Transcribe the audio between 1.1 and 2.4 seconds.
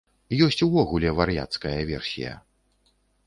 вар'яцкая версія.